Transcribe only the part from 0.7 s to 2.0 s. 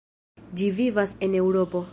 vivas en Eŭropo.